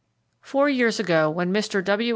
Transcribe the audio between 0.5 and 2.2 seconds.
—Four years ago, when Mr. W.